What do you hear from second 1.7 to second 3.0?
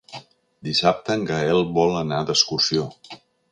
vol anar d'excursió.